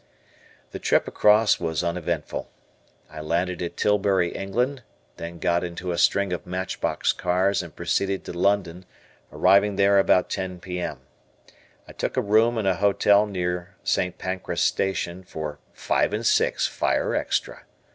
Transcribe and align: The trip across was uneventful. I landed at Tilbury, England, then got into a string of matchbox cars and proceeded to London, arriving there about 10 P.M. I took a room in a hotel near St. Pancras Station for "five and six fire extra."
The 0.71 0.79
trip 0.79 1.07
across 1.07 1.59
was 1.59 1.83
uneventful. 1.83 2.49
I 3.11 3.21
landed 3.21 3.61
at 3.61 3.77
Tilbury, 3.77 4.31
England, 4.33 4.81
then 5.17 5.37
got 5.37 5.63
into 5.63 5.91
a 5.91 5.97
string 5.99 6.33
of 6.33 6.47
matchbox 6.47 7.13
cars 7.13 7.61
and 7.61 7.75
proceeded 7.75 8.23
to 8.23 8.33
London, 8.33 8.85
arriving 9.31 9.75
there 9.75 9.99
about 9.99 10.27
10 10.31 10.59
P.M. 10.59 11.01
I 11.87 11.91
took 11.93 12.17
a 12.17 12.21
room 12.21 12.57
in 12.57 12.65
a 12.65 12.77
hotel 12.77 13.27
near 13.27 13.75
St. 13.83 14.17
Pancras 14.17 14.61
Station 14.63 15.23
for 15.23 15.59
"five 15.71 16.13
and 16.13 16.25
six 16.25 16.65
fire 16.65 17.13
extra." 17.13 17.65